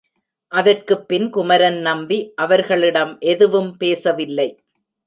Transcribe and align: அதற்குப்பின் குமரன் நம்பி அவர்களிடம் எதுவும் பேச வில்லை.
அதற்குப்பின் 0.51 1.29
குமரன் 1.29 1.79
நம்பி 1.81 2.19
அவர்களிடம் 2.35 3.13
எதுவும் 3.19 3.71
பேச 3.77 4.13
வில்லை. 4.13 4.49